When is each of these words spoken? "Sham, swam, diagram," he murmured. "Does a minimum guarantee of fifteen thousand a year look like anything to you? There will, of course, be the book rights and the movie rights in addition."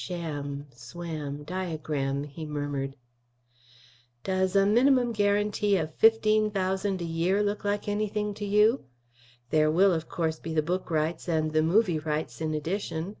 "Sham, 0.00 0.66
swam, 0.72 1.42
diagram," 1.42 2.22
he 2.22 2.46
murmured. 2.46 2.94
"Does 4.22 4.54
a 4.54 4.64
minimum 4.64 5.10
guarantee 5.10 5.76
of 5.76 5.92
fifteen 5.96 6.52
thousand 6.52 7.02
a 7.02 7.04
year 7.04 7.42
look 7.42 7.64
like 7.64 7.88
anything 7.88 8.32
to 8.34 8.44
you? 8.44 8.84
There 9.50 9.72
will, 9.72 9.92
of 9.92 10.08
course, 10.08 10.38
be 10.38 10.54
the 10.54 10.62
book 10.62 10.88
rights 10.88 11.26
and 11.26 11.52
the 11.52 11.62
movie 11.62 11.98
rights 11.98 12.40
in 12.40 12.54
addition." 12.54 13.16